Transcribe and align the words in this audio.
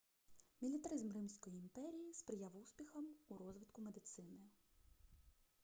мілітаризм 0.61 1.11
римської 1.11 1.57
імперії 1.59 2.13
сприяв 2.13 2.57
успіхам 2.57 3.05
у 3.29 3.37
розвитку 3.37 3.81
медицини 3.81 4.37